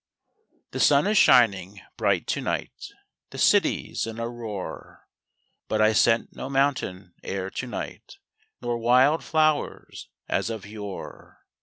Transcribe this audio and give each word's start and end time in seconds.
The 0.71 0.83
moon 0.89 1.05
is 1.11 1.17
shining 1.19 1.79
bright 1.95 2.25
to 2.25 2.41
night, 2.41 2.87
The 3.29 3.37
city's 3.37 4.07
in 4.07 4.17
a 4.19 4.27
roar; 4.27 5.07
But 5.67 5.79
I 5.79 5.93
scent 5.93 6.35
no 6.35 6.49
mountain 6.49 7.13
air 7.21 7.51
to 7.51 7.67
night 7.67 8.17
Nor 8.61 8.79
wild 8.79 9.23
flowers, 9.23 10.09
as 10.27 10.49
of 10.49 10.65
yore. 10.65 11.43